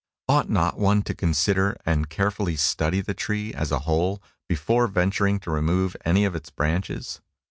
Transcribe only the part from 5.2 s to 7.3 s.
to remove any of its branches?